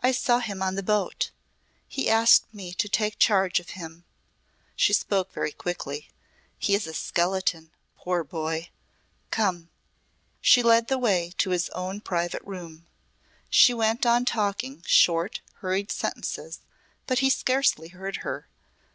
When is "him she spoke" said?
3.76-5.30